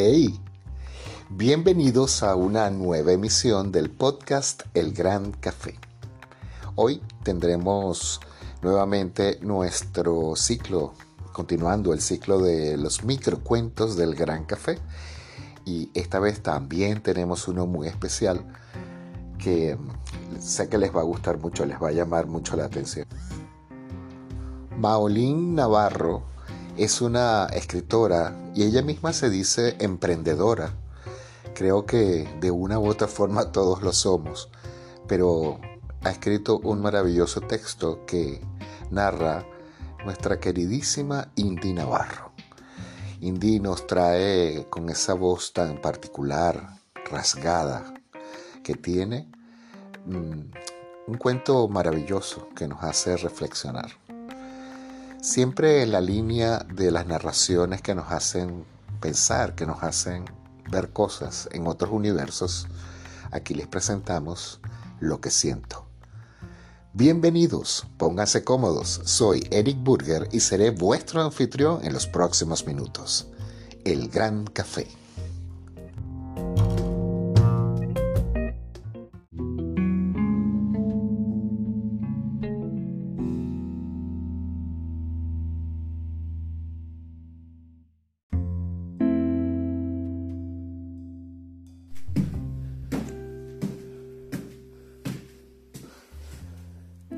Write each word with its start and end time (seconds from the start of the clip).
Hey, 0.00 0.38
bienvenidos 1.28 2.22
a 2.22 2.36
una 2.36 2.70
nueva 2.70 3.10
emisión 3.10 3.72
del 3.72 3.90
podcast 3.90 4.62
El 4.72 4.92
Gran 4.92 5.32
Café. 5.32 5.76
Hoy 6.76 7.02
tendremos 7.24 8.20
nuevamente 8.62 9.40
nuestro 9.42 10.36
ciclo, 10.36 10.94
continuando 11.32 11.92
el 11.92 12.00
ciclo 12.00 12.38
de 12.38 12.76
los 12.76 13.02
microcuentos 13.02 13.96
del 13.96 14.14
Gran 14.14 14.44
Café. 14.44 14.78
Y 15.64 15.90
esta 15.94 16.20
vez 16.20 16.44
también 16.44 17.02
tenemos 17.02 17.48
uno 17.48 17.66
muy 17.66 17.88
especial 17.88 18.44
que 19.36 19.76
sé 20.38 20.68
que 20.68 20.78
les 20.78 20.94
va 20.94 21.00
a 21.00 21.10
gustar 21.10 21.38
mucho, 21.38 21.66
les 21.66 21.82
va 21.82 21.88
a 21.88 21.92
llamar 21.92 22.28
mucho 22.28 22.54
la 22.54 22.66
atención. 22.66 23.08
Maolín 24.78 25.56
Navarro 25.56 26.37
es 26.78 27.00
una 27.00 27.46
escritora 27.46 28.36
y 28.54 28.62
ella 28.62 28.82
misma 28.82 29.12
se 29.12 29.28
dice 29.28 29.76
emprendedora. 29.80 30.74
Creo 31.52 31.86
que 31.86 32.28
de 32.40 32.52
una 32.52 32.78
u 32.78 32.86
otra 32.86 33.08
forma 33.08 33.50
todos 33.52 33.82
lo 33.82 33.92
somos, 33.92 34.48
pero 35.08 35.60
ha 36.04 36.10
escrito 36.10 36.58
un 36.58 36.80
maravilloso 36.80 37.40
texto 37.40 38.06
que 38.06 38.40
narra 38.90 39.44
nuestra 40.04 40.38
queridísima 40.38 41.32
Indy 41.34 41.72
Navarro. 41.72 42.30
Indy 43.20 43.58
nos 43.58 43.88
trae 43.88 44.68
con 44.70 44.88
esa 44.88 45.14
voz 45.14 45.52
tan 45.52 45.80
particular, 45.80 46.78
rasgada 47.10 47.92
que 48.62 48.76
tiene, 48.76 49.28
mm, 50.06 50.40
un 51.08 51.18
cuento 51.18 51.66
maravilloso 51.66 52.48
que 52.54 52.68
nos 52.68 52.84
hace 52.84 53.16
reflexionar. 53.16 54.07
Siempre 55.20 55.82
en 55.82 55.90
la 55.90 56.00
línea 56.00 56.60
de 56.72 56.92
las 56.92 57.04
narraciones 57.08 57.82
que 57.82 57.92
nos 57.92 58.12
hacen 58.12 58.64
pensar, 59.00 59.56
que 59.56 59.66
nos 59.66 59.82
hacen 59.82 60.24
ver 60.70 60.90
cosas 60.92 61.48
en 61.50 61.66
otros 61.66 61.90
universos, 61.90 62.68
aquí 63.32 63.52
les 63.54 63.66
presentamos 63.66 64.60
lo 65.00 65.20
que 65.20 65.30
siento. 65.30 65.86
Bienvenidos, 66.92 67.88
pónganse 67.96 68.44
cómodos, 68.44 69.00
soy 69.04 69.44
Eric 69.50 69.82
Burger 69.82 70.28
y 70.30 70.38
seré 70.38 70.70
vuestro 70.70 71.20
anfitrión 71.20 71.84
en 71.84 71.94
los 71.94 72.06
próximos 72.06 72.64
minutos. 72.64 73.26
El 73.84 74.10
Gran 74.10 74.44
Café. 74.46 74.86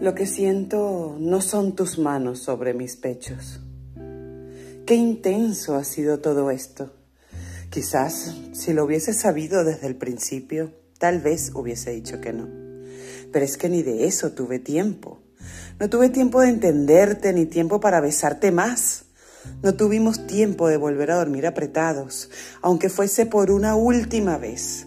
Lo 0.00 0.14
que 0.14 0.24
siento 0.24 1.14
no 1.20 1.42
son 1.42 1.76
tus 1.76 1.98
manos 1.98 2.38
sobre 2.38 2.72
mis 2.72 2.96
pechos. 2.96 3.60
Qué 4.86 4.94
intenso 4.94 5.74
ha 5.74 5.84
sido 5.84 6.20
todo 6.20 6.50
esto. 6.50 6.94
Quizás 7.68 8.34
si 8.52 8.72
lo 8.72 8.86
hubiese 8.86 9.12
sabido 9.12 9.62
desde 9.62 9.88
el 9.88 9.96
principio, 9.96 10.72
tal 10.96 11.20
vez 11.20 11.52
hubiese 11.54 11.90
dicho 11.90 12.18
que 12.18 12.32
no. 12.32 12.48
Pero 13.30 13.44
es 13.44 13.58
que 13.58 13.68
ni 13.68 13.82
de 13.82 14.06
eso 14.06 14.32
tuve 14.32 14.58
tiempo. 14.58 15.20
No 15.78 15.90
tuve 15.90 16.08
tiempo 16.08 16.40
de 16.40 16.48
entenderte 16.48 17.34
ni 17.34 17.44
tiempo 17.44 17.78
para 17.78 18.00
besarte 18.00 18.52
más. 18.52 19.04
No 19.62 19.74
tuvimos 19.74 20.26
tiempo 20.26 20.68
de 20.68 20.78
volver 20.78 21.10
a 21.10 21.16
dormir 21.16 21.46
apretados, 21.46 22.30
aunque 22.62 22.88
fuese 22.88 23.26
por 23.26 23.50
una 23.50 23.74
última 23.74 24.38
vez. 24.38 24.86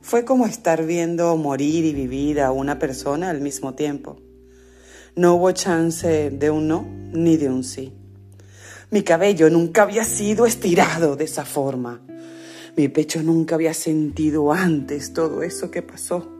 Fue 0.00 0.24
como 0.24 0.46
estar 0.46 0.84
viendo 0.84 1.36
morir 1.36 1.84
y 1.84 1.94
vivir 1.94 2.40
a 2.40 2.50
una 2.50 2.80
persona 2.80 3.30
al 3.30 3.40
mismo 3.40 3.74
tiempo. 3.74 4.18
No 5.14 5.34
hubo 5.34 5.52
chance 5.52 6.30
de 6.30 6.50
un 6.50 6.68
no 6.68 6.86
ni 7.12 7.36
de 7.36 7.50
un 7.50 7.64
sí. 7.64 7.92
Mi 8.90 9.02
cabello 9.02 9.50
nunca 9.50 9.82
había 9.82 10.04
sido 10.04 10.46
estirado 10.46 11.16
de 11.16 11.24
esa 11.24 11.44
forma. 11.44 12.00
Mi 12.78 12.88
pecho 12.88 13.22
nunca 13.22 13.56
había 13.56 13.74
sentido 13.74 14.52
antes 14.54 15.12
todo 15.12 15.42
eso 15.42 15.70
que 15.70 15.82
pasó. 15.82 16.32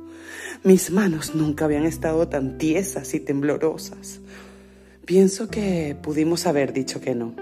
Mis 0.65 0.91
manos 0.91 1.34
nunca 1.34 1.66
habían 1.66 1.84
estado 1.84 2.28
tan 2.28 2.56
tiesas 2.56 3.12
y 3.12 3.21
temblorosas. 3.21 4.21
Pienso 5.05 5.49
que 5.49 5.94
pudimos 6.03 6.47
haber 6.47 6.72
dicho 6.72 6.99
que 6.99 7.15
no, 7.15 7.34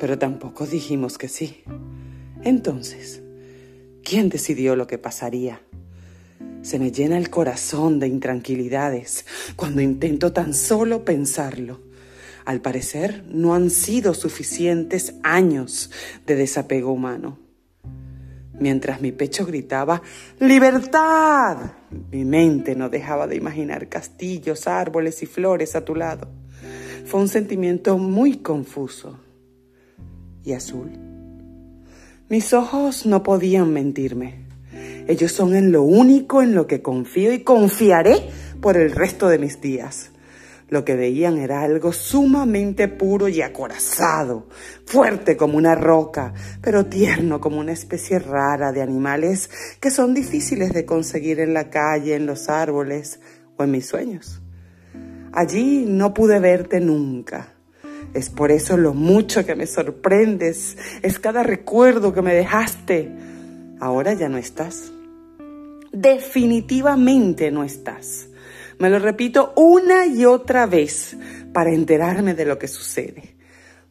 pero 0.00 0.18
tampoco 0.18 0.66
dijimos 0.66 1.18
que 1.18 1.28
sí. 1.28 1.64
Entonces, 2.42 3.20
¿quién 4.02 4.30
decidió 4.30 4.74
lo 4.74 4.86
que 4.86 4.96
pasaría? 4.96 5.60
Se 6.66 6.80
me 6.80 6.90
llena 6.90 7.16
el 7.16 7.30
corazón 7.30 8.00
de 8.00 8.08
intranquilidades 8.08 9.24
cuando 9.54 9.80
intento 9.82 10.32
tan 10.32 10.52
solo 10.52 11.04
pensarlo. 11.04 11.78
Al 12.44 12.60
parecer, 12.60 13.22
no 13.28 13.54
han 13.54 13.70
sido 13.70 14.14
suficientes 14.14 15.14
años 15.22 15.92
de 16.26 16.34
desapego 16.34 16.90
humano. 16.90 17.38
Mientras 18.58 19.00
mi 19.00 19.12
pecho 19.12 19.46
gritaba, 19.46 20.02
¡Libertad! 20.40 21.70
Mi 22.10 22.24
mente 22.24 22.74
no 22.74 22.88
dejaba 22.88 23.28
de 23.28 23.36
imaginar 23.36 23.88
castillos, 23.88 24.66
árboles 24.66 25.22
y 25.22 25.26
flores 25.26 25.76
a 25.76 25.84
tu 25.84 25.94
lado. 25.94 26.26
Fue 27.04 27.20
un 27.20 27.28
sentimiento 27.28 27.96
muy 27.96 28.38
confuso. 28.38 29.20
¿Y 30.42 30.52
azul? 30.52 30.90
Mis 32.28 32.52
ojos 32.52 33.06
no 33.06 33.22
podían 33.22 33.72
mentirme. 33.72 34.45
Ellos 35.08 35.32
son 35.32 35.54
en 35.54 35.72
lo 35.72 35.82
único 35.82 36.42
en 36.42 36.54
lo 36.54 36.66
que 36.66 36.82
confío 36.82 37.32
y 37.32 37.40
confiaré 37.40 38.28
por 38.60 38.76
el 38.76 38.90
resto 38.90 39.28
de 39.28 39.38
mis 39.38 39.60
días. 39.60 40.10
Lo 40.68 40.84
que 40.84 40.96
veían 40.96 41.38
era 41.38 41.62
algo 41.62 41.92
sumamente 41.92 42.88
puro 42.88 43.28
y 43.28 43.40
acorazado, 43.40 44.48
fuerte 44.84 45.36
como 45.36 45.56
una 45.56 45.76
roca, 45.76 46.34
pero 46.60 46.86
tierno 46.86 47.40
como 47.40 47.60
una 47.60 47.70
especie 47.70 48.18
rara 48.18 48.72
de 48.72 48.82
animales 48.82 49.48
que 49.80 49.92
son 49.92 50.12
difíciles 50.12 50.72
de 50.72 50.84
conseguir 50.84 51.38
en 51.38 51.54
la 51.54 51.70
calle, 51.70 52.16
en 52.16 52.26
los 52.26 52.48
árboles 52.48 53.20
o 53.56 53.62
en 53.62 53.70
mis 53.70 53.86
sueños. 53.86 54.42
Allí 55.32 55.84
no 55.86 56.12
pude 56.12 56.40
verte 56.40 56.80
nunca. 56.80 57.52
Es 58.12 58.30
por 58.30 58.50
eso 58.50 58.76
lo 58.76 58.92
mucho 58.92 59.46
que 59.46 59.54
me 59.54 59.66
sorprendes, 59.66 60.76
es 61.02 61.18
cada 61.20 61.44
recuerdo 61.44 62.12
que 62.12 62.22
me 62.22 62.34
dejaste. 62.34 63.12
Ahora 63.80 64.14
ya 64.14 64.28
no 64.28 64.38
estás 64.38 64.92
definitivamente 65.96 67.50
no 67.50 67.64
estás. 67.64 68.28
Me 68.78 68.90
lo 68.90 68.98
repito 68.98 69.54
una 69.56 70.06
y 70.06 70.26
otra 70.26 70.66
vez 70.66 71.16
para 71.52 71.72
enterarme 71.72 72.34
de 72.34 72.44
lo 72.44 72.58
que 72.58 72.68
sucede. 72.68 73.36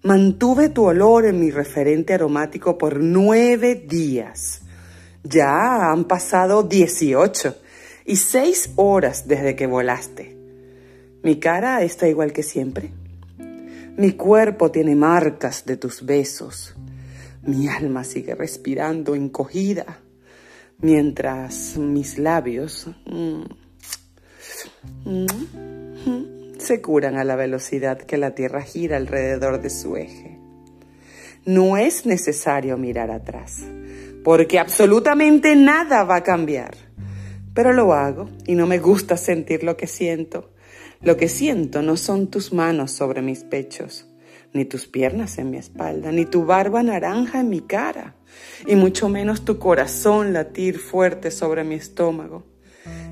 Mantuve 0.03 0.69
tu 0.69 0.85
olor 0.85 1.25
en 1.25 1.39
mi 1.39 1.49
referente 1.49 2.13
aromático 2.13 2.77
por 2.77 2.99
nueve 3.01 3.73
días. 3.75 4.61
Ya 5.23 5.91
han 5.91 6.05
pasado 6.05 6.61
dieciocho 6.61 7.55
y 8.05 8.17
seis 8.17 8.69
horas 8.75 9.27
desde 9.27 9.55
que 9.55 9.65
volaste. 9.65 10.37
Mi 11.23 11.39
cara 11.39 11.81
está 11.81 12.07
igual 12.07 12.31
que 12.31 12.43
siempre. 12.43 12.91
Mi 13.97 14.11
cuerpo 14.11 14.69
tiene 14.69 14.95
marcas 14.95 15.65
de 15.65 15.77
tus 15.77 16.05
besos. 16.05 16.75
Mi 17.45 17.67
alma 17.67 18.03
sigue 18.03 18.35
respirando 18.35 19.15
encogida 19.15 19.99
mientras 20.79 21.77
mis 21.77 22.17
labios 22.17 22.87
mm, 23.05 23.43
mm, 25.05 25.25
se 26.57 26.81
curan 26.81 27.17
a 27.17 27.23
la 27.23 27.35
velocidad 27.35 27.99
que 27.99 28.17
la 28.17 28.33
Tierra 28.35 28.61
gira 28.61 28.97
alrededor 28.97 29.61
de 29.61 29.69
su 29.69 29.95
eje. 29.95 30.39
No 31.45 31.77
es 31.77 32.07
necesario 32.07 32.77
mirar 32.77 33.11
atrás, 33.11 33.61
porque 34.23 34.57
absolutamente 34.57 35.55
nada 35.55 36.03
va 36.03 36.17
a 36.17 36.23
cambiar. 36.23 36.75
Pero 37.53 37.71
lo 37.71 37.93
hago 37.93 38.29
y 38.47 38.55
no 38.55 38.65
me 38.65 38.79
gusta 38.79 39.15
sentir 39.15 39.63
lo 39.63 39.77
que 39.77 39.87
siento. 39.87 40.51
Lo 41.01 41.15
que 41.17 41.29
siento 41.29 41.83
no 41.83 41.97
son 41.97 42.27
tus 42.27 42.51
manos 42.51 42.91
sobre 42.91 43.21
mis 43.21 43.43
pechos, 43.43 44.07
ni 44.55 44.63
tus 44.63 44.87
piernas 44.87 45.37
en 45.37 45.51
mi 45.51 45.57
espalda, 45.57 46.11
ni 46.11 46.25
tu 46.25 46.45
barba 46.45 46.81
naranja 46.81 47.41
en 47.41 47.49
mi 47.49 47.59
cara 47.59 48.15
y 48.65 48.75
mucho 48.75 49.09
menos 49.09 49.43
tu 49.43 49.59
corazón 49.59 50.31
latir 50.31 50.79
fuerte 50.79 51.29
sobre 51.29 51.65
mi 51.65 51.75
estómago. 51.75 52.43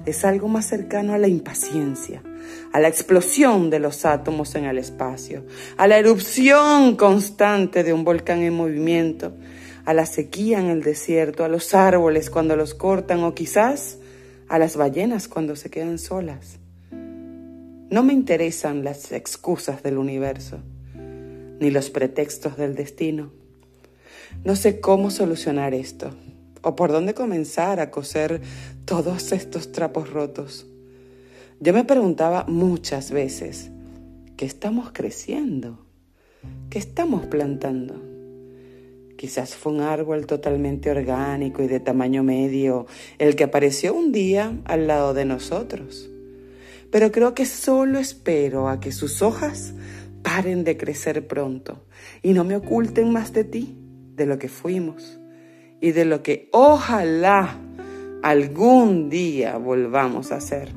Es 0.06 0.24
algo 0.24 0.48
más 0.48 0.68
cercano 0.68 1.13
a 1.13 1.18
la 1.18 1.28
impaciencia, 1.28 2.24
a 2.72 2.80
la 2.80 2.88
explosión 2.88 3.69
de 3.69 3.80
los 3.80 4.06
átomos 4.06 4.56
en 4.56 4.66
el 4.66 4.78
espacio, 4.78 5.45
a 5.78 5.86
la 5.88 5.98
erupción 5.98 6.95
constante 6.95 7.84
de 7.84 7.92
un 7.92 8.06
volcán 8.06 8.42
en 8.42 8.54
movimiento, 8.54 9.34
a 9.86 9.94
la 9.94 10.06
sequía 10.06 10.60
en 10.60 10.68
el 10.68 10.81
desierto, 10.81 11.44
a 11.44 11.50
los 11.50 11.74
árboles 11.74 12.30
cuando 12.30 12.56
los 12.56 12.74
cortan 12.74 13.22
o 13.24 13.36
quizás 13.36 13.98
a 14.48 14.60
las 14.60 14.78
ballenas 14.78 15.28
cuando 15.28 15.57
se 15.57 15.69
quedan 15.69 15.98
solas. 15.98 16.60
No 17.89 18.01
me 18.01 18.13
interesan 18.13 18.84
las 18.84 19.12
excusas 19.12 19.84
del 19.84 19.98
universo, 19.98 20.60
ni 21.63 21.71
los 21.71 21.89
pretextos 21.89 22.57
del 22.57 22.75
destino. 22.75 23.31
No 24.44 24.57
sé 24.57 24.81
cómo 24.81 25.12
solucionar 25.12 25.74
esto 25.74 26.13
o 26.62 26.75
por 26.75 26.92
dónde 26.92 27.13
comenzar 27.13 27.80
a 27.80 27.89
coser 27.89 28.42
todos 28.83 29.31
estos 29.31 29.71
trapos 29.71 30.10
rotos. 30.10 30.68
Yo 31.62 31.71
me 31.71 31.86
preguntaba 31.86 32.44
muchas 32.50 33.12
veces, 33.12 33.71
¿qué 34.36 34.45
estamos 34.45 34.92
creciendo? 34.92 35.86
¿Qué 36.69 36.80
estamos 36.80 37.27
plantando? 37.27 37.95
Quizás 39.15 39.56
fue 39.56 39.71
un 39.71 39.80
árbol 39.80 40.25
totalmente 40.25 40.92
orgánico 40.92 41.63
y 41.63 41.68
de 41.68 41.80
tamaño 41.80 42.24
medio 42.24 42.88
el 43.19 43.38
que 43.38 43.45
apareció 43.45 43.94
un 43.94 44.12
día 44.12 44.54
al 44.65 44.88
lado 44.88 45.13
de 45.13 45.24
nosotros. 45.24 46.10
Pero 46.92 47.13
creo 47.13 47.33
que 47.33 47.45
solo 47.45 48.00
espero 48.00 48.68
a 48.68 48.81
que 48.81 48.92
sus 48.92 49.21
hojas 49.21 49.74
paren 50.24 50.64
de 50.64 50.78
crecer 50.78 51.28
pronto 51.28 51.86
y 52.22 52.34
no 52.34 52.44
me 52.44 52.56
oculten 52.56 53.12
más 53.12 53.34
de 53.34 53.44
ti, 53.44 53.78
de 54.16 54.25
lo 54.25 54.40
que 54.40 54.50
fuimos 54.50 55.20
y 55.81 55.92
de 55.92 56.06
lo 56.06 56.24
que 56.24 56.50
ojalá 56.52 57.60
algún 58.24 59.10
día 59.10 59.58
volvamos 59.58 60.31
a 60.31 60.40
ser. 60.40 60.70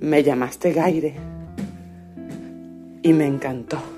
Me 0.00 0.22
llamaste 0.22 0.72
Gaire 0.72 1.14
y 3.02 3.12
me 3.12 3.26
encantó. 3.26 3.93